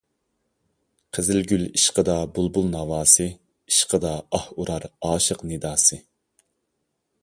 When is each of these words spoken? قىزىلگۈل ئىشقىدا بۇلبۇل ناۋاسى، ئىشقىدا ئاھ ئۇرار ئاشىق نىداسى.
قىزىلگۈل 1.17 1.65
ئىشقىدا 1.67 2.15
بۇلبۇل 2.37 2.71
ناۋاسى، 2.77 3.29
ئىشقىدا 3.73 4.17
ئاھ 4.39 4.51
ئۇرار 4.57 4.89
ئاشىق 4.91 5.49
نىداسى. 5.53 6.05